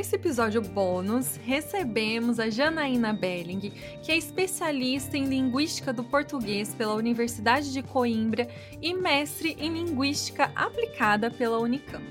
[0.00, 3.70] Para esse episódio bônus, recebemos a Janaína Belling,
[4.02, 8.48] que é especialista em linguística do português pela Universidade de Coimbra
[8.80, 12.02] e mestre em linguística aplicada pela Unicamp.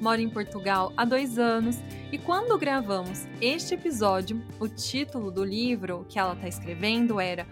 [0.00, 1.80] Mora em Portugal há dois anos
[2.12, 7.44] e quando gravamos este episódio, o título do livro que ela está escrevendo era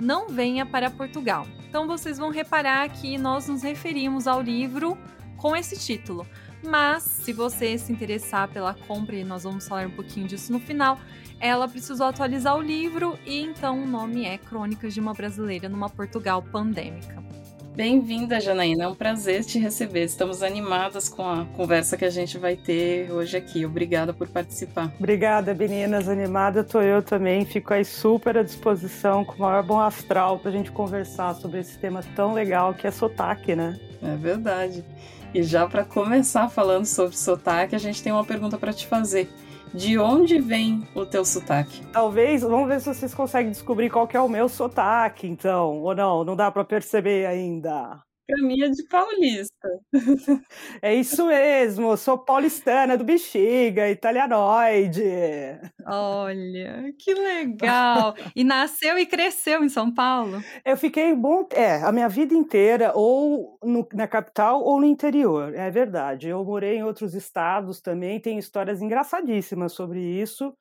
[0.00, 1.46] Não Venha para Portugal.
[1.68, 4.98] Então vocês vão reparar que nós nos referimos ao livro
[5.36, 6.26] com esse título
[6.66, 10.60] mas, se você se interessar pela compra, e nós vamos falar um pouquinho disso no
[10.60, 10.98] final,
[11.40, 15.88] ela precisou atualizar o livro e então o nome é Crônicas de uma Brasileira numa
[15.88, 17.24] Portugal Pandêmica.
[17.76, 18.84] Bem-vinda, Janaína.
[18.84, 20.04] É um prazer te receber.
[20.04, 23.66] Estamos animadas com a conversa que a gente vai ter hoje aqui.
[23.66, 24.90] Obrigada por participar.
[24.98, 26.08] Obrigada, meninas.
[26.08, 27.44] Animada tô eu também.
[27.44, 31.60] Fico aí super à disposição, com o maior bom astral, para a gente conversar sobre
[31.60, 33.78] esse tema tão legal que é sotaque, né?
[34.02, 34.82] É verdade.
[35.34, 39.28] E já para começar falando sobre sotaque, a gente tem uma pergunta para te fazer.
[39.74, 41.84] De onde vem o teu sotaque?
[41.92, 45.94] Talvez, vamos ver se vocês conseguem descobrir qual que é o meu sotaque, então, ou
[45.94, 48.00] não, não dá para perceber ainda.
[48.28, 49.68] Caminha de paulista.
[50.82, 55.02] É isso mesmo, sou paulistana do Bexiga, italianoide.
[55.86, 58.14] Olha, que legal!
[58.34, 60.40] E nasceu e cresceu em São Paulo?
[60.64, 65.54] Eu fiquei bom, é, a minha vida inteira ou no, na capital ou no interior,
[65.54, 66.28] é verdade.
[66.28, 70.52] Eu morei em outros estados também, tem histórias engraçadíssimas sobre isso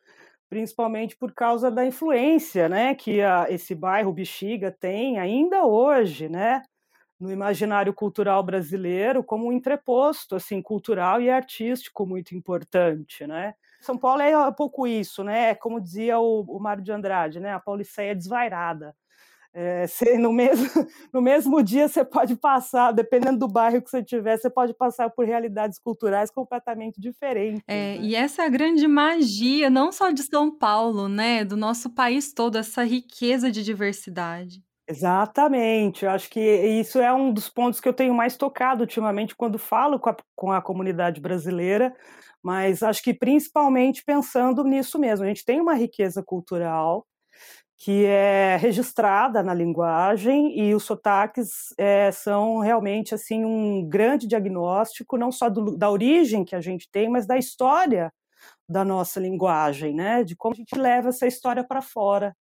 [0.48, 6.62] principalmente por causa da influência, né, que a, esse bairro Bexiga tem ainda hoje, né,
[7.20, 13.56] no imaginário cultural brasileiro como um entreposto assim cultural e artístico muito importante, né?
[13.82, 15.56] São Paulo é um pouco isso, né?
[15.56, 17.54] Como dizia o, o Mário de Andrade, né?
[17.54, 18.96] A Pauliceia desvairada.
[19.58, 19.86] É,
[20.20, 20.68] no, mesmo,
[21.14, 25.10] no mesmo dia você pode passar, dependendo do bairro que você tiver, você pode passar
[25.10, 27.64] por realidades culturais completamente diferentes.
[27.66, 28.00] É, né?
[28.02, 31.46] E essa é a grande magia, não só de São Paulo, né?
[31.46, 34.62] Do nosso país todo, essa riqueza de diversidade.
[34.88, 39.36] Exatamente, eu acho que isso é um dos pontos que eu tenho mais tocado ultimamente
[39.36, 41.92] quando falo com a, com a comunidade brasileira,
[42.44, 45.26] mas acho que principalmente pensando nisso mesmo.
[45.26, 47.04] A gente tem uma riqueza cultural
[47.78, 55.18] que é registrada na linguagem e os sotaques é, são realmente assim um grande diagnóstico
[55.18, 58.14] não só do, da origem que a gente tem, mas da história
[58.70, 60.24] da nossa linguagem, né?
[60.24, 62.36] De como a gente leva essa história para fora.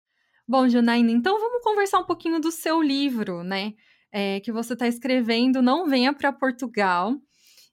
[0.46, 3.72] Bom, Janaína, então vamos conversar um pouquinho do seu livro, né?
[4.12, 7.16] É, que você está escrevendo Não Venha para Portugal.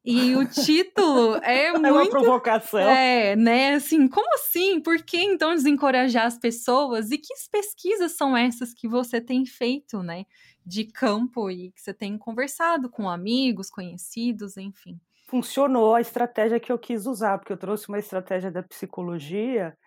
[0.03, 1.85] E o título é muito.
[1.85, 2.79] É uma provocação.
[2.79, 3.75] É, né?
[3.75, 4.79] Assim, como assim?
[4.79, 7.11] Por que então desencorajar as pessoas?
[7.11, 10.25] E que pesquisas são essas que você tem feito, né?
[10.65, 14.97] De campo e que você tem conversado com amigos, conhecidos, enfim.
[15.27, 19.77] Funcionou a estratégia que eu quis usar, porque eu trouxe uma estratégia da psicologia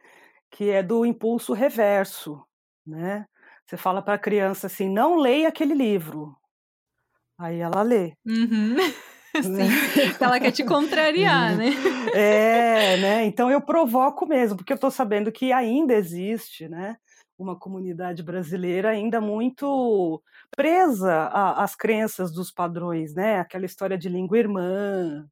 [0.51, 2.41] que é do impulso reverso
[2.87, 3.27] né?
[3.67, 6.37] Você fala para a criança assim, não leia aquele livro.
[7.39, 8.15] Aí ela lê.
[8.27, 8.77] Uhum.
[9.43, 9.69] Sim,
[10.21, 11.71] ela quer te contrariar, né?
[12.15, 13.25] É, né?
[13.25, 16.97] Então eu provoco mesmo, porque eu estou sabendo que ainda existe, né?
[17.37, 20.23] Uma comunidade brasileira ainda muito
[20.57, 23.41] presa às crenças dos padrões, né?
[23.41, 25.27] Aquela história de língua irmã,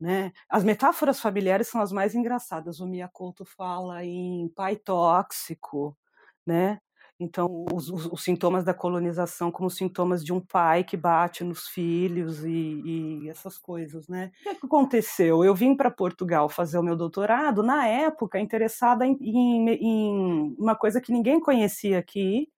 [0.00, 0.32] né?
[0.48, 2.80] As metáforas familiares são as mais engraçadas.
[2.80, 5.96] O Mia Couto fala em pai tóxico,
[6.46, 6.80] né?
[7.18, 11.66] Então, os, os, os, sintomas da colonização como sintomas de um pai que bate nos
[11.66, 14.30] filhos e, e essas coisas, né?
[14.40, 15.42] O que, é aconteceu?
[15.42, 20.76] Eu vim para Portugal fazer o meu doutorado, na época, interessada em, em, em uma
[20.76, 22.48] coisa que ninguém conhecia aqui,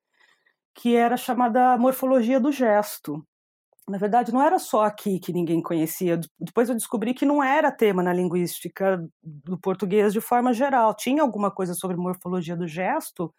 [0.75, 3.25] que era chamada morfologia do gesto.
[3.89, 6.21] Na verdade, não era só aqui que ninguém conhecia.
[6.39, 10.95] Depois eu descobri que não era tema na linguística do português de forma geral.
[10.95, 13.33] Tinha alguma coisa sobre morfologia do gesto,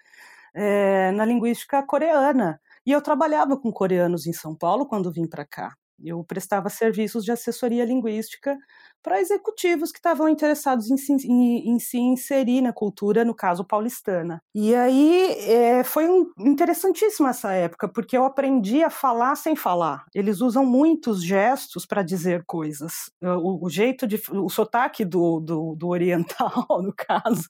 [0.53, 2.59] é, na linguística coreana.
[2.85, 5.73] E eu trabalhava com coreanos em São Paulo quando vim para cá.
[6.03, 8.57] Eu prestava serviços de assessoria linguística
[9.01, 13.63] para executivos que estavam interessados em se, em, em se, inserir na cultura, no caso
[13.63, 14.41] paulistana.
[14.53, 20.05] E aí é, foi um, interessantíssimo essa época, porque eu aprendi a falar sem falar.
[20.13, 23.09] Eles usam muitos gestos para dizer coisas.
[23.21, 24.21] O, o, jeito de.
[24.31, 27.49] o sotaque do, do, do, oriental, no caso,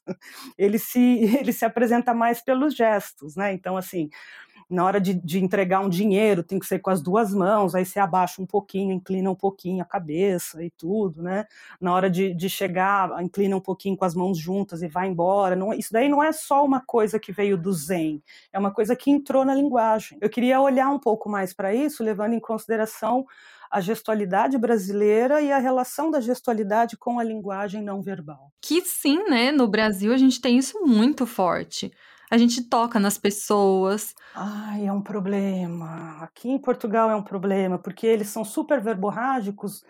[0.56, 3.52] ele se, ele se apresenta mais pelos gestos, né?
[3.52, 4.08] Então, assim
[4.70, 7.84] Na hora de, de, entregar um dinheiro, tem que ser com as duas mãos, aí
[7.84, 11.44] você abaixa um pouquinho, inclina um pouquinho a cabeça e tudo, né?
[11.80, 15.56] Na hora de, de chegar, inclina um pouquinho com as mãos juntas e vai embora.
[15.56, 18.22] Não, isso daí não é só uma coisa que veio do Zen,
[18.52, 20.16] é uma coisa que entrou na linguagem.
[20.20, 23.26] Eu queria olhar um pouco mais para isso, levando em consideração
[23.70, 28.52] a gestualidade brasileira e a relação da gestualidade com a linguagem não verbal.
[28.60, 29.52] Que sim, né?
[29.52, 31.92] No Brasil a gente tem isso muito forte
[32.30, 34.14] a gente toca nas pessoas.
[34.34, 36.18] Ai, é um problema.
[36.20, 39.84] Aqui em Portugal é um problema, porque eles são super verborrágicos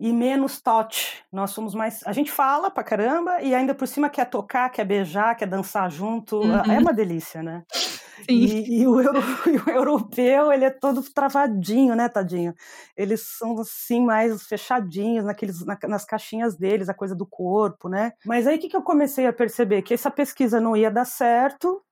[0.00, 1.22] e menos touch.
[1.30, 2.00] Nós somos mais.
[2.06, 5.90] A gente fala pra caramba e ainda por cima quer tocar, quer beijar, quer dançar
[5.90, 6.38] junto.
[6.38, 6.72] Uhum.
[6.72, 7.62] É uma delícia, né?
[8.28, 12.54] E, e, o euro, e, o europeu, ele é todo travadinho, né, tadinho?
[12.96, 18.12] Eles são, assim, mais fechadinhos naqueles, na, nas caixinhas deles, a coisa do corpo, né?
[18.24, 19.82] Mas aí o que, que eu comecei a perceber?
[19.82, 21.82] Que essa pesquisa não ia dar certo,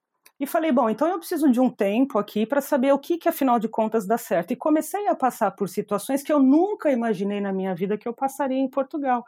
[0.40, 3.28] e falei, bom, então eu preciso de um tempo aqui para saber o que, que,
[3.28, 4.52] afinal de contas, dá certo.
[4.52, 8.14] E comecei a passar por situações que eu nunca imaginei na minha vida que eu
[8.14, 9.26] passaria em Portugal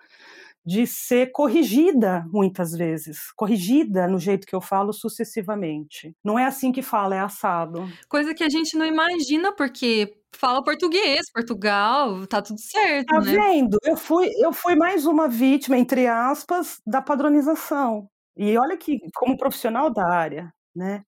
[0.64, 6.14] de ser corrigida muitas vezes, corrigida no jeito que eu falo sucessivamente.
[6.25, 7.88] Não é assim que fala, é assado.
[8.09, 13.32] Coisa que a gente não imagina porque fala português, Portugal, tá tudo certo, tá né?
[13.32, 13.79] vendo?
[13.85, 18.09] Eu fui, eu fui mais uma vítima entre aspas da padronização.
[18.37, 21.05] E olha que como profissional da área, né?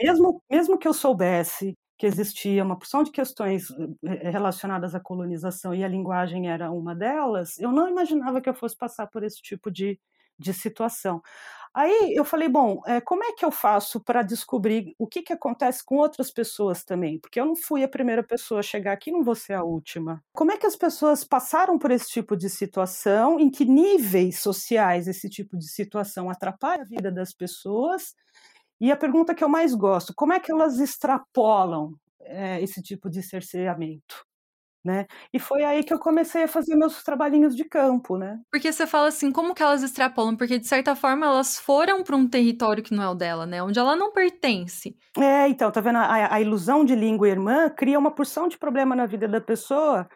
[0.00, 3.66] Mesmo mesmo que eu soubesse que existia uma porção de questões
[4.02, 8.54] eh, relacionadas à colonização e a linguagem era uma delas, eu não imaginava que eu
[8.54, 10.00] fosse passar por esse tipo de,
[10.38, 11.20] de situação.
[11.74, 15.34] Aí eu falei, bom, é, como é que eu faço para descobrir o que, que
[15.34, 17.20] acontece com outras pessoas também?
[17.20, 20.24] Porque eu não fui a primeira pessoa a chegar aqui, não vou ser a última.
[20.32, 23.38] Como é que as pessoas passaram por esse tipo de situação?
[23.38, 28.14] Em que níveis sociais esse tipo de situação atrapalha a vida das pessoas?
[28.80, 31.92] E a pergunta que eu mais gosto, como é que elas extrapolam
[32.22, 34.24] é, esse tipo de cerceamento?
[34.82, 35.06] Né?
[35.30, 38.40] E foi aí que eu comecei a fazer meus trabalhinhos de campo, né?
[38.50, 40.34] Porque você fala assim, como que elas extrapolam?
[40.34, 43.62] Porque de certa forma elas foram para um território que não é o dela, né?
[43.62, 44.96] Onde ela não pertence.
[45.18, 45.98] É, então, tá vendo?
[45.98, 50.08] A, a ilusão de língua irmã cria uma porção de problema na vida da pessoa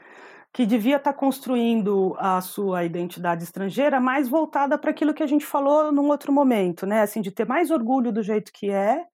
[0.54, 5.26] que devia estar tá construindo a sua identidade estrangeira mais voltada para aquilo que a
[5.26, 7.02] gente falou num outro momento, né?
[7.02, 9.04] Assim, de ter mais orgulho do jeito que é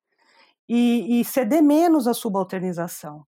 [0.69, 3.25] e, e ceder menos à subalternização,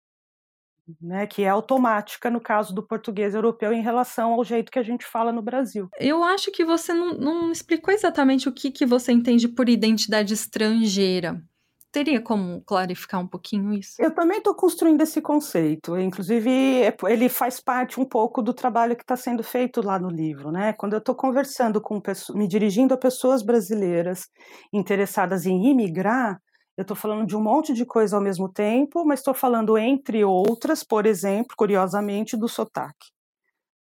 [0.98, 1.26] né?
[1.26, 5.04] Que é automática no caso do português europeu em relação ao jeito que a gente
[5.04, 5.90] fala no Brasil.
[6.00, 10.32] Eu acho que você não, não explicou exatamente o que, que você entende por identidade
[10.32, 11.42] estrangeira
[11.90, 13.94] teria como clarificar um pouquinho isso?
[13.98, 15.98] Eu também estou construindo esse conceito.
[15.98, 16.50] Inclusive,
[16.82, 20.50] é ele faz parte um pouco do trabalho que está sendo feito lá no livro.
[20.50, 20.72] Né?
[20.72, 24.28] Quando eu estou conversando com pessoas, me dirigindo a pessoas brasileiras
[24.72, 26.40] interessadas em imigrar,
[26.76, 30.24] eu estou falando de um monte de coisa ao mesmo tempo, mas estou falando, entre
[30.24, 33.08] outras, por exemplo, curiosamente, do sotaque.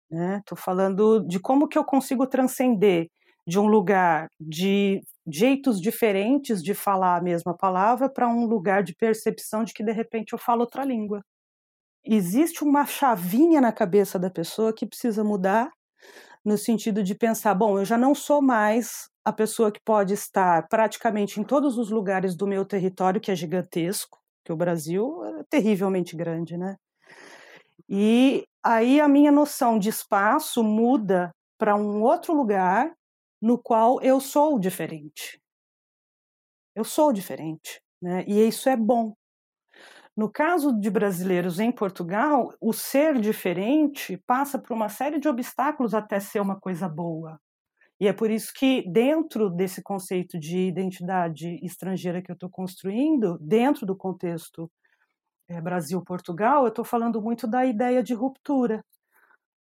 [0.09, 0.63] Estou né?
[0.63, 3.09] falando de como que eu consigo transcender
[3.47, 8.95] de um lugar de jeitos diferentes de falar a mesma palavra para um lugar de
[8.95, 11.21] percepção de que de repente eu falo outra língua.
[12.05, 15.71] Existe uma chavinha na cabeça da pessoa que precisa mudar
[16.45, 20.67] no sentido de pensar, bom, eu já não sou mais a pessoa que pode estar
[20.69, 25.43] praticamente em todos os lugares do meu território, que é gigantesco, que o Brasil é
[25.49, 26.77] terrivelmente grande, né?
[27.89, 32.91] E aí a minha noção de espaço muda para um outro lugar
[33.41, 35.39] no qual eu sou diferente.
[36.75, 38.23] Eu sou diferente, né?
[38.27, 39.13] E isso é bom.
[40.15, 45.93] No caso de brasileiros em Portugal, o ser diferente passa por uma série de obstáculos
[45.93, 47.39] até ser uma coisa boa.
[47.99, 53.37] E é por isso que, dentro desse conceito de identidade estrangeira que eu estou construindo,
[53.41, 54.71] dentro do contexto
[55.49, 58.83] é, Brasil-Portugal, eu estou falando muito da ideia de ruptura,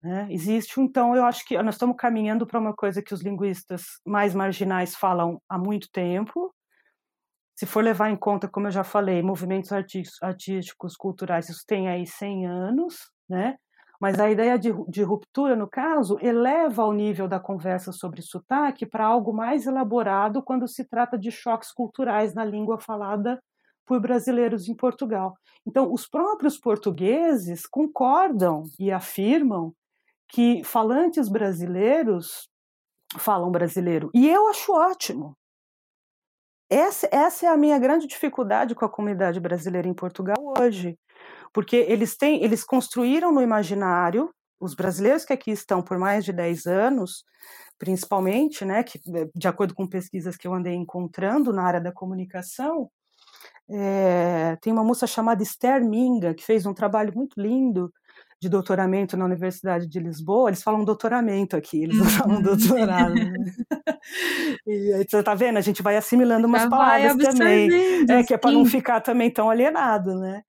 [0.04, 0.28] né?
[0.32, 4.34] Existe, então, eu acho que nós estamos caminhando para uma coisa que os linguistas mais
[4.34, 6.54] marginais falam há muito tempo.
[7.56, 9.72] Se for levar em conta, como eu já falei, movimentos
[10.22, 13.58] artísticos, culturais, isso tem aí 100 anos, né?
[14.00, 18.84] Mas a ideia de, de ruptura, no caso, eleva o nível da conversa sobre sotaque
[18.84, 23.40] para algo mais elaborado quando se trata de choques culturais na língua falada
[23.86, 25.36] por brasileiros em Portugal.
[25.68, 29.72] Então, os próprios portugueses concordam e afirmam
[30.32, 32.50] que falantes brasileiros
[33.20, 34.10] falam brasileiro.
[34.14, 35.38] E eu acho ótimo.
[36.70, 40.98] Essa, essa é a minha grande dificuldade com a comunidade brasileira em Portugal hoje.
[41.54, 46.34] Porque eles têm, eles construíram no imaginário, os brasileiros que aqui estão por mais de
[46.34, 47.26] 10 anos,
[47.80, 49.00] principalmente, né, que,
[49.36, 52.90] de acordo com pesquisas que eu andei encontrando na área da comunicação,
[53.70, 57.92] É, tem uma moça chamada Esther Minga, que fez um trabalho muito lindo
[58.42, 62.42] de doutoramento na Universidade de Lisboa, eles falam doutoramento aqui, eles não falam uhum.
[62.42, 63.14] doutorado.
[63.14, 63.34] Né?
[64.66, 65.58] e aí, você tá vendo?
[65.58, 67.70] A gente vai assimilando umas Já palavras também.
[68.10, 70.42] É, que é para não ficar também tão alienado, né?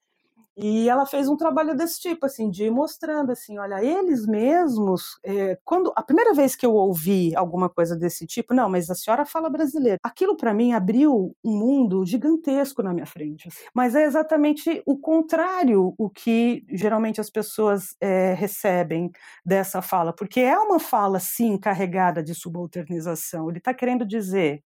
[0.56, 5.18] E ela fez um trabalho desse tipo, assim, de ir mostrando, assim, olha, eles mesmos,
[5.25, 8.94] é, quando a primeira vez que eu ouvi alguma coisa desse tipo, não, mas a
[8.94, 9.99] senhora fala brasileiro.
[10.02, 13.49] Aquilo para mim abriu um mundo gigantesco na minha frente.
[13.49, 13.64] Assim.
[13.75, 19.11] Mas é exatamente o contrário o que geralmente as pessoas é, recebem
[19.44, 23.49] dessa fala, porque é uma fala sim carregada de subalternização.
[23.49, 24.62] Ele está querendo dizer,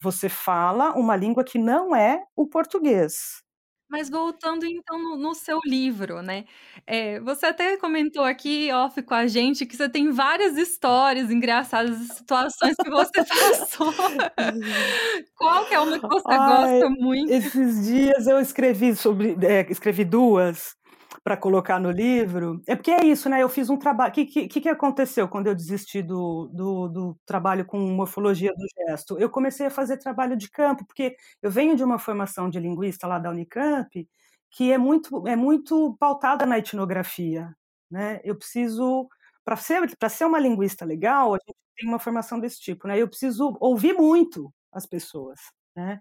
[0.00, 3.42] você fala uma língua que não é o português.
[3.90, 6.44] Mas voltando então no no seu livro, né,
[6.86, 11.96] eh, você até comentou aqui off com a gente que você tem várias histórias engraçadas
[12.12, 13.92] situações que você passou.
[15.36, 17.34] Qual que é uma que você Ai, gosta muito?
[17.36, 20.76] esses dias eu escrevi sobre eh, escrevi duas
[21.22, 22.62] para colocar no livro.
[22.66, 23.42] É porque é isso, né?
[23.42, 24.10] Eu fiz um trabalho.
[24.10, 28.66] O que, que, que aconteceu quando eu desisti do, do, do, trabalho com morfologia do
[28.86, 29.18] gesto?
[29.18, 33.06] Eu comecei a fazer trabalho de campo, porque eu venho de uma formação de linguista
[33.06, 34.08] lá da Unicamp,
[34.50, 37.54] que é muito, é muito pautada na etnografia.
[37.90, 38.20] Né?
[38.24, 39.08] Eu preciso.
[39.44, 42.98] Para ser, ser uma linguista legal, a gente tem uma formação desse tipo, né?
[42.98, 45.40] Eu preciso ouvir muito as pessoas,
[45.74, 46.00] né?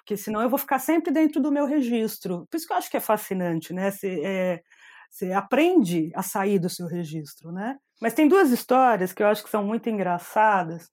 [0.00, 2.46] Porque senão eu vou ficar sempre dentro do meu registro.
[2.50, 3.90] Por isso que eu acho que é fascinante, né?
[3.90, 4.62] Você, é,
[5.10, 7.76] você aprende a sair do seu registro, né?
[8.00, 10.90] Mas tem duas histórias que eu acho que são muito engraçadas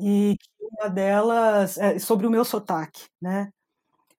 [0.00, 3.50] e uma delas é sobre o meu sotaque, né?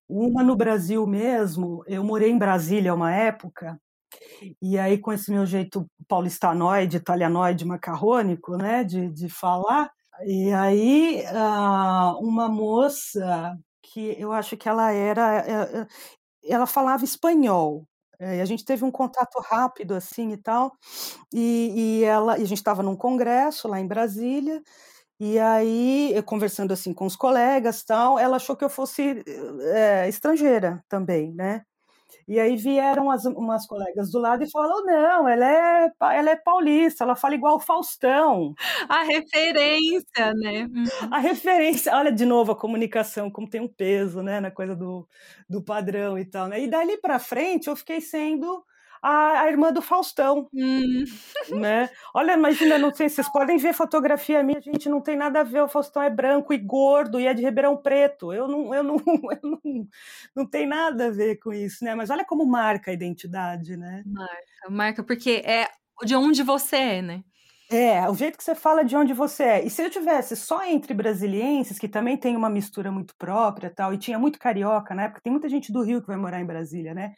[0.10, 3.80] Uma no Brasil mesmo, eu morei em Brasília uma época,
[4.62, 9.90] e aí com esse meu jeito paulistanoide, italianoide, macarrônico, né, de, de falar,
[10.26, 13.58] e aí ah, uma moça
[13.94, 15.88] que eu acho que ela era, eh, eh,
[16.46, 17.88] ela falava espanhol.
[18.20, 20.72] Eh, a gente teve um contato rápido assim e tal,
[21.34, 24.62] e, e ela, e a gente estava num congresso lá em Brasília.
[25.20, 29.24] E aí, conversando assim com os colegas, tal, ela achou que eu fosse
[29.76, 31.64] é, estrangeira também, né?
[32.28, 36.36] E aí vieram as, umas colegas do lado e falaram: não, ela é, ela é
[36.36, 38.54] paulista, ela fala igual o Faustão.
[38.90, 40.68] A referência, né?
[41.12, 45.08] A referência, olha de novo a comunicação, como tem um peso, né, na coisa do,
[45.50, 46.62] do padrão e tal, né?
[46.62, 48.64] E dali para frente eu fiquei sendo
[49.02, 50.48] a, a irmã do Faustão.
[50.54, 51.04] Hum.
[51.50, 51.90] Né?
[52.14, 55.62] Olha, imagina, não sei, vocês podem ver fotografia minha, gente, não tem nada a ver,
[55.62, 58.32] o Faustão é branco e gordo e é de Ribeirão Preto.
[58.32, 58.96] Eu não, eu não,
[59.44, 59.88] eu não,
[60.36, 61.96] não tem nada a ver com isso, né?
[61.96, 64.04] Mas olha como marca a identidade, né?
[64.06, 65.68] Marca, marca, porque é
[66.04, 67.24] de onde você é, né?
[67.72, 69.66] É, o jeito que você fala de onde você é.
[69.66, 73.94] E se eu tivesse só entre brasilienses, que também tem uma mistura muito própria tal,
[73.94, 76.46] e tinha muito carioca na época, tem muita gente do Rio que vai morar em
[76.46, 77.14] Brasília, né?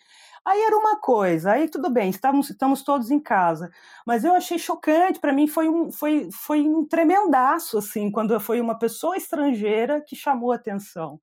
[0.46, 3.72] Aí era uma coisa, aí tudo bem, estamos, estamos todos em casa.
[4.06, 8.60] Mas eu achei chocante, para mim foi um, foi, foi um tremendaço, assim, quando foi
[8.60, 11.20] uma pessoa estrangeira que chamou atenção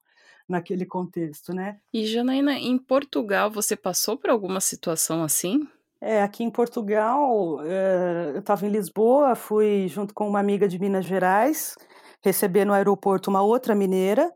[0.49, 1.79] naquele contexto, né?
[1.93, 5.69] E Janaína, em Portugal você passou por alguma situação assim?
[6.01, 10.79] É, aqui em Portugal, é, eu estava em Lisboa, fui junto com uma amiga de
[10.79, 11.77] Minas Gerais
[12.23, 14.33] receber no aeroporto uma outra mineira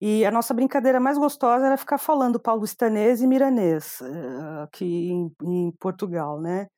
[0.00, 5.32] e a nossa brincadeira mais gostosa era ficar falando paulistanês e miranês uh, aqui em,
[5.42, 6.68] em, Portugal, né?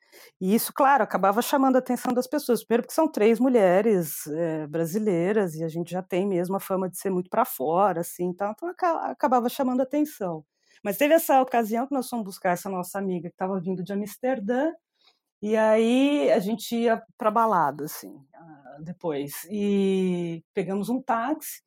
[0.40, 2.64] E isso, claro, acabava chamando a atenção das pessoas.
[2.64, 6.88] Primeiro porque são três mulheres é, brasileiras e a gente já tem mesmo a fama
[6.88, 10.44] de ser muito para fora, assim, então, então acabava chamando a atenção.
[10.82, 13.92] Mas teve essa ocasião que nós fomos buscar essa nossa amiga que estava vindo de
[13.92, 14.72] Amsterdã
[15.40, 19.46] e aí a gente ia para balada, assim, ah, depois.
[19.50, 21.62] E pegamos um táxi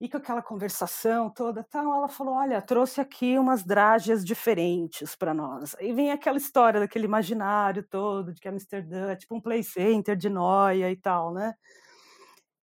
[0.00, 5.34] e com aquela conversação toda, tal, ela falou: Olha, trouxe aqui umas drágeas diferentes para
[5.34, 5.74] nós.
[5.80, 10.16] Aí vem aquela história daquele imaginário todo de que Amsterdã é tipo um play center
[10.16, 11.54] de noia e tal, né?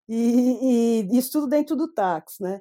[0.08, 2.60] E, e isso tudo dentro do táxi, né?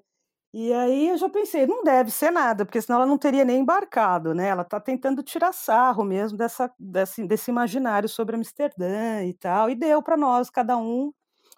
[0.53, 3.59] E aí eu já pensei, não deve ser nada, porque senão ela não teria nem
[3.61, 4.49] embarcado, né?
[4.49, 9.75] Ela está tentando tirar sarro mesmo dessa, desse, desse imaginário sobre Amsterdã e tal, e
[9.75, 11.13] deu para nós, cada um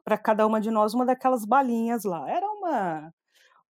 [0.06, 2.30] para cada uma de nós uma daquelas balinhas lá.
[2.30, 3.14] Era uma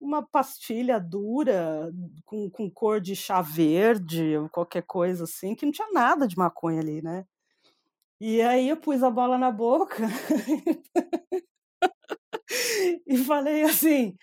[0.01, 1.91] uma pastilha dura
[2.27, 6.37] com, com cor de chá verde ou qualquer coisa assim, que não tinha nada de
[6.37, 7.25] maconha ali, né?
[8.21, 10.03] E aí eu pus a bola na boca
[13.07, 14.17] e falei assim: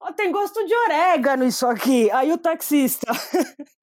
[0.00, 2.10] oh, tem gosto de orégano isso aqui.
[2.10, 3.06] Aí o taxista.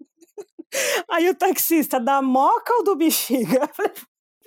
[1.08, 3.60] Aí o taxista, da moca ou do bexiga?
[3.62, 3.92] Eu falei,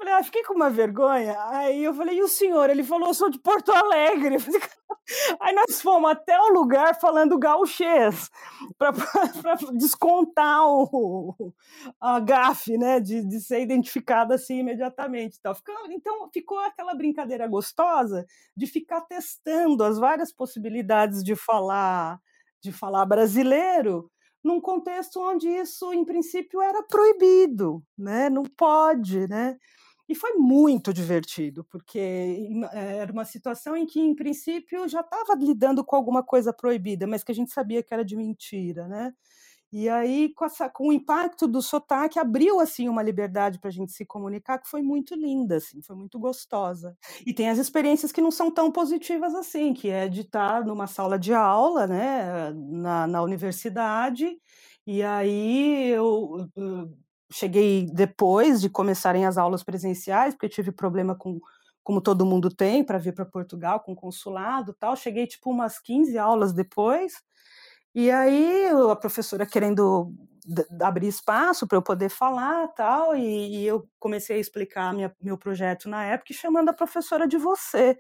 [0.06, 1.36] Falei, ah, fiquei com uma vergonha.
[1.48, 2.70] Aí eu falei, e o senhor?
[2.70, 4.36] Ele falou, eu sou de Porto Alegre.
[5.40, 8.30] Aí nós fomos até o lugar falando gauchês,
[8.78, 8.92] para
[9.76, 11.52] descontar o,
[12.00, 15.38] a gafe, né, de, de ser identificada assim imediatamente.
[15.40, 18.24] Então ficou, então ficou aquela brincadeira gostosa
[18.56, 22.20] de ficar testando as várias possibilidades de falar,
[22.62, 24.08] de falar brasileiro,
[24.44, 28.30] num contexto onde isso, em princípio, era proibido, né?
[28.30, 29.56] Não pode, né?
[30.08, 31.98] E foi muito divertido, porque
[32.72, 37.06] eh, era uma situação em que, em princípio, já estava lidando com alguma coisa proibida,
[37.06, 39.12] mas que a gente sabia que era de mentira, né?
[39.72, 43.72] E aí, com, essa, com o impacto do sotaque, abriu assim uma liberdade para a
[43.72, 46.96] gente se comunicar que foi muito linda, assim, foi muito gostosa.
[47.26, 50.86] E tem as experiências que não são tão positivas assim, que é de estar numa
[50.86, 54.38] sala de aula, né, na, na universidade,
[54.86, 56.96] e aí eu, eu
[57.30, 61.40] cheguei depois de começarem as aulas presenciais, porque tive problema com
[61.82, 64.96] como todo mundo tem para vir para Portugal com consulado, tal.
[64.96, 67.12] Cheguei tipo umas 15 aulas depois.
[67.94, 70.12] E aí a professora querendo
[70.82, 75.38] abrir espaço para eu poder falar, tal, e, e eu comecei a explicar minha, meu
[75.38, 77.98] projeto na época, chamando a professora de você.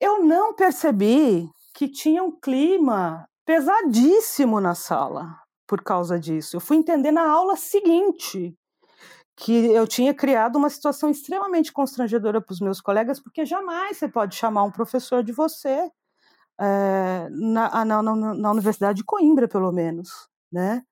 [0.00, 5.39] Eu não percebi que tinha um clima pesadíssimo na sala
[5.70, 6.56] por causa disso.
[6.56, 8.52] Eu fui entender na aula seguinte
[9.36, 14.08] que eu tinha criado uma situação extremamente constrangedora para os meus colegas, porque jamais você
[14.08, 15.88] pode chamar um professor de você
[16.60, 20.10] é, na, na, na, na, Universidade de Coimbra, pelo menos,
[20.52, 20.82] né?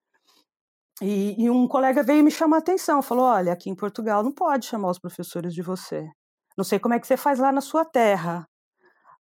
[1.03, 4.33] E, e, um colega veio me chamar a atenção, falou, olha, aqui em Portugal não
[4.33, 6.09] pode chamar os professores de você.
[6.57, 8.47] Não sei como é que você faz lá na sua terra,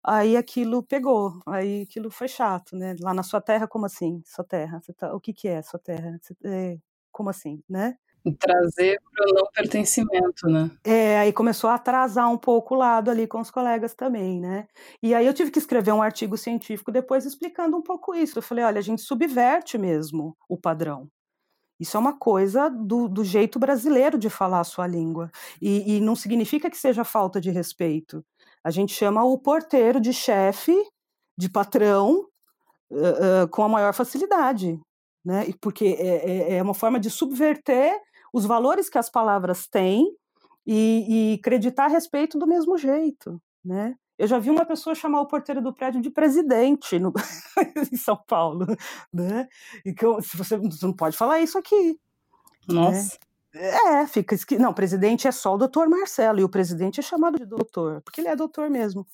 [0.04, 2.96] Aí aquilo pegou, aí aquilo foi chato, né?
[3.02, 4.22] Lá na sua terra, como assim?
[4.26, 4.82] Sua terra?
[4.98, 5.14] Tá...
[5.14, 6.20] o que, que é sua terra?
[6.44, 6.78] É...
[7.12, 7.98] como assim, né?
[8.40, 10.70] Trazer para o não pertencimento, né?
[10.84, 14.68] É, aí começou a atrasar um pouco o lado ali com os colegas também, né?
[15.02, 18.38] E aí eu tive que escrever um artigo científico depois explicando um pouco isso.
[18.38, 21.10] Eu falei, olha, a gente subverte mesmo o padrão.
[21.80, 25.30] Isso é uma coisa do, do jeito brasileiro de falar a sua língua.
[25.62, 28.26] E, e não significa que seja falta de respeito.
[28.68, 30.76] A gente chama o porteiro de chefe,
[31.38, 32.28] de patrão,
[32.92, 34.78] uh, uh, com a maior facilidade,
[35.24, 35.46] né?
[35.62, 37.98] Porque é, é, é, uma forma de subverter
[38.34, 40.14] os valores que as palavras têm
[40.66, 43.96] e, e acreditar a respeito do mesmo jeito, né?
[44.20, 47.14] Eu já vi uma pessoa chamar o porteiro do prédio de presidente no...
[47.90, 48.66] em São Paulo,
[49.14, 49.48] né?
[49.86, 51.98] E que eu, se você, você, não pode falar isso aqui.
[52.68, 52.76] Né?
[52.76, 53.14] Nossa.
[53.14, 53.27] Né?
[53.60, 54.58] É, fica esqui...
[54.58, 58.22] Não, presidente é só o doutor Marcelo, e o presidente é chamado de doutor, porque
[58.22, 59.06] ele é doutor mesmo,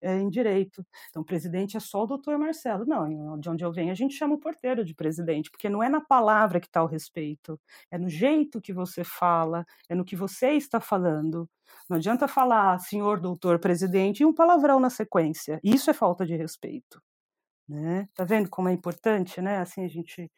[0.00, 0.84] é, em direito.
[1.10, 2.84] Então, presidente é só o doutor Marcelo.
[2.86, 5.88] Não, de onde eu venho, a gente chama o porteiro de presidente, porque não é
[5.88, 7.60] na palavra que está o respeito,
[7.90, 11.48] é no jeito que você fala, é no que você está falando.
[11.88, 15.60] Não adianta falar senhor, doutor, presidente e um palavrão na sequência.
[15.62, 17.00] Isso é falta de respeito.
[17.68, 18.08] Né?
[18.14, 19.58] Tá vendo como é importante, né?
[19.58, 20.28] Assim a gente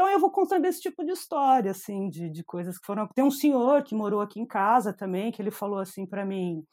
[0.00, 3.06] então eu vou contando esse tipo de história, assim, de, de coisas que foram.
[3.14, 6.64] Tem um senhor que morou aqui em casa também, que ele falou assim para mim: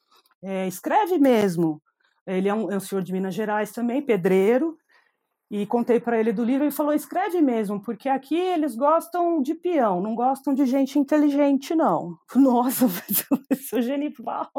[0.42, 1.82] é, escreve mesmo.
[2.26, 4.78] Ele é um, é um senhor de Minas Gerais também, pedreiro,
[5.50, 9.56] e contei para ele do livro e falou: escreve mesmo, porque aqui eles gostam de
[9.56, 12.18] peão, não gostam de gente inteligente, não.
[12.36, 12.86] Nossa,
[13.50, 14.52] eu sou genival.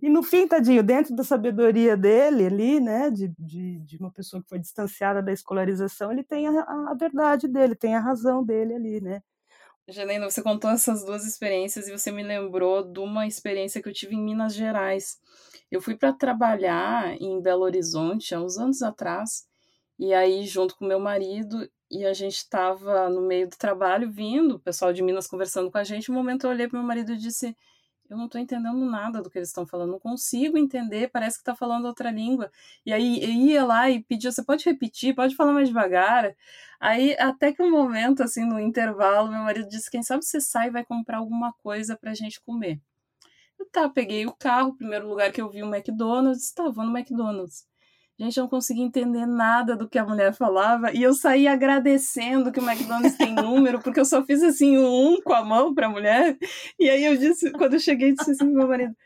[0.00, 4.40] E no fim, tadinho, dentro da sabedoria dele ali, né, de, de, de uma pessoa
[4.42, 8.74] que foi distanciada da escolarização, ele tem a, a verdade dele, tem a razão dele
[8.74, 9.20] ali, né.
[9.88, 13.92] Janaína, você contou essas duas experiências e você me lembrou de uma experiência que eu
[13.92, 15.16] tive em Minas Gerais.
[15.70, 19.46] Eu fui para trabalhar em Belo Horizonte há uns anos atrás
[19.98, 24.56] e aí, junto com meu marido, e a gente estava no meio do trabalho, vindo,
[24.56, 26.10] o pessoal de Minas conversando com a gente.
[26.10, 27.56] Um momento eu olhei para meu marido e disse:
[28.10, 31.42] Eu não estou entendendo nada do que eles estão falando, não consigo entender, parece que
[31.42, 32.50] está falando outra língua.
[32.84, 36.34] E aí eu ia lá e pedia: Você pode repetir, pode falar mais devagar.
[36.80, 40.68] Aí, até que um momento, assim, no intervalo, meu marido disse: Quem sabe você sai
[40.68, 42.80] e vai comprar alguma coisa para a gente comer.
[43.58, 47.66] Eu tá, peguei o carro, primeiro lugar que eu vi o McDonald's, tá, no McDonald's.
[48.18, 52.50] Gente, eu não conseguia entender nada do que a mulher falava e eu saí agradecendo
[52.50, 55.74] que o McDonald's tem número, porque eu só fiz assim um, um com a mão
[55.74, 56.38] para a mulher.
[56.78, 58.96] E aí eu disse, quando eu cheguei, disse assim meu marido,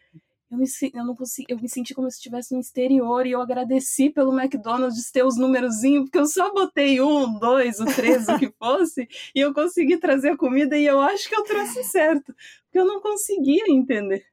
[0.49, 3.41] eu me, eu não consegui, eu me senti como se estivesse no exterior e eu
[3.41, 8.39] agradeci pelo McDonald's ter os númerozinhos, porque eu só botei um, dois, o três, o
[8.39, 12.35] que fosse, e eu consegui trazer a comida e eu acho que eu trouxe certo,
[12.65, 14.30] porque eu não conseguia entender.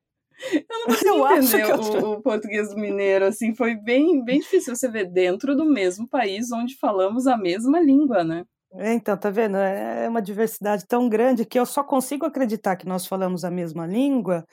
[0.52, 4.90] Eu não consigo eu entender o, o, português mineiro, assim, foi bem, bem difícil você
[4.90, 8.46] ver dentro do mesmo país onde falamos a mesma língua, né?
[8.74, 9.56] É, então, tá vendo?
[9.58, 13.88] É uma diversidade tão grande que eu só consigo acreditar que nós falamos a mesma
[13.88, 14.46] língua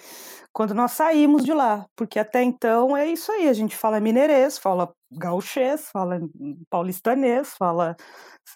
[0.53, 4.57] quando nós saímos de lá, porque até então é isso aí, a gente fala mineirês,
[4.57, 6.21] fala gauchês, fala
[6.71, 7.97] paulistanês, fala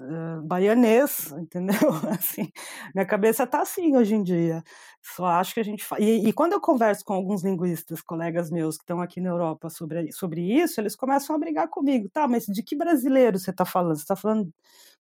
[0.00, 1.90] uh, baianês, entendeu?
[2.10, 2.50] Assim,
[2.94, 4.62] minha cabeça tá assim hoje em dia.
[5.02, 5.84] Só acho que a gente.
[5.98, 9.70] E, e, quando eu converso com alguns linguistas, colegas meus que estão aqui na Europa
[9.70, 12.08] sobre, sobre isso, eles começam a brigar comigo.
[12.10, 13.96] Tá, mas de que brasileiro você está falando?
[13.96, 14.52] Você está falando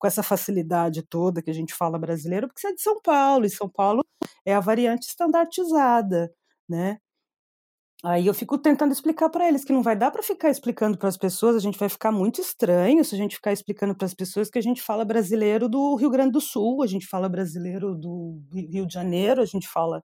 [0.06, 3.44] com essa facilidade toda que a gente fala brasileiro, porque você é de São Paulo,
[3.44, 4.06] e São Paulo
[4.46, 6.32] é a variante estandartizada,
[6.70, 7.00] né?
[8.04, 11.10] Aí eu fico tentando explicar para eles que não vai dar para ficar explicando para
[11.10, 14.14] as pessoas, a gente vai ficar muito estranho se a gente ficar explicando para as
[14.14, 17.96] pessoas que a gente fala brasileiro do Rio Grande do Sul, a gente fala brasileiro
[17.96, 20.04] do Rio de Janeiro, a gente fala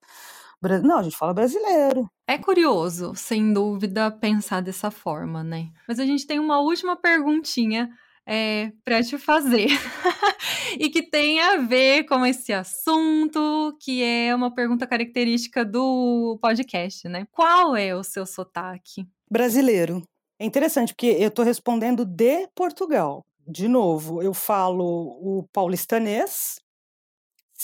[0.83, 2.09] não, a gente fala brasileiro.
[2.27, 5.69] É curioso, sem dúvida, pensar dessa forma, né?
[5.87, 7.89] Mas a gente tem uma última perguntinha
[8.25, 9.67] é, para te fazer
[10.79, 17.07] e que tem a ver com esse assunto, que é uma pergunta característica do podcast,
[17.07, 17.25] né?
[17.31, 19.07] Qual é o seu sotaque?
[19.29, 20.01] Brasileiro.
[20.39, 23.23] É interessante, porque eu estou respondendo de Portugal.
[23.47, 26.59] De novo, eu falo o paulistanês.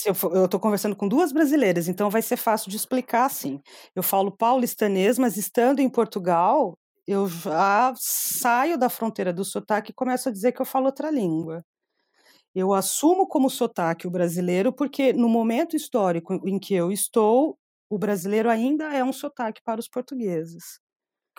[0.05, 3.59] Eu estou conversando com duas brasileiras, então vai ser fácil de explicar assim.
[3.95, 9.95] Eu falo paulistanês, mas estando em Portugal, eu já saio da fronteira do sotaque e
[9.95, 11.63] começo a dizer que eu falo outra língua.
[12.53, 17.57] Eu assumo como sotaque o brasileiro porque no momento histórico em que eu estou,
[17.89, 20.79] o brasileiro ainda é um sotaque para os portugueses.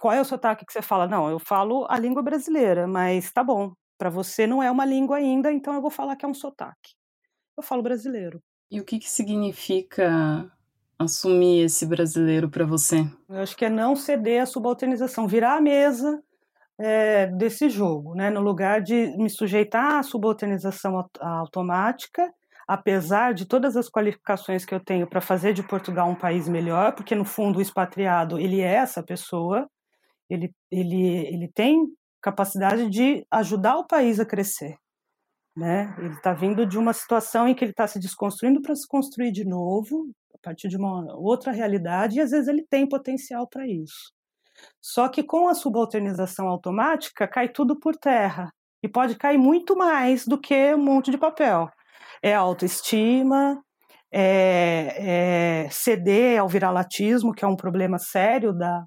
[0.00, 1.06] Qual é o sotaque que você fala?
[1.06, 5.16] Não, eu falo a língua brasileira, mas tá bom, para você não é uma língua
[5.16, 6.94] ainda, então eu vou falar que é um sotaque.
[7.56, 8.40] Eu falo brasileiro.
[8.70, 10.50] E o que, que significa
[10.98, 13.06] assumir esse brasileiro para você?
[13.28, 16.20] Eu acho que é não ceder à subalternização, virar a mesa
[16.78, 18.30] é, desse jogo, né?
[18.30, 22.32] No lugar de me sujeitar à subalternização automática,
[22.66, 26.94] apesar de todas as qualificações que eu tenho para fazer de Portugal um país melhor,
[26.94, 29.68] porque no fundo o expatriado ele é essa pessoa,
[30.28, 31.86] ele ele ele tem
[32.20, 34.76] capacidade de ajudar o país a crescer.
[35.56, 35.92] Né?
[35.98, 39.32] Ele está vindo de uma situação em que ele está se desconstruindo para se construir
[39.32, 40.08] de novo,
[40.42, 44.12] a partir de uma outra realidade, e às vezes ele tem potencial para isso.
[44.80, 48.52] Só que com a subalternização automática, cai tudo por terra.
[48.82, 51.68] E pode cair muito mais do que um monte de papel.
[52.22, 53.60] É autoestima,
[54.12, 58.84] é, é ceder ao viralatismo, que é um problema sério da,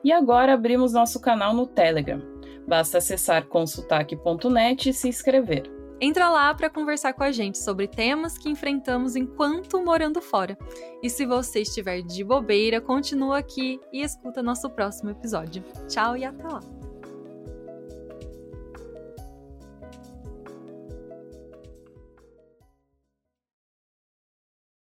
[0.04, 2.22] E agora abrimos nosso canal no Telegram.
[2.66, 5.83] Basta acessar consultaque.net e se inscrever.
[6.04, 10.58] Entra lá para conversar com a gente sobre temas que enfrentamos enquanto morando fora.
[11.02, 15.64] E se você estiver de bobeira, continua aqui e escuta nosso próximo episódio.
[15.88, 16.83] Tchau e até lá!